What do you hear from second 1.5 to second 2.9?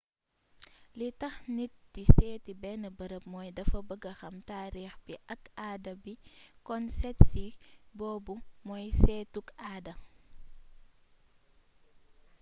nit di sééti bénn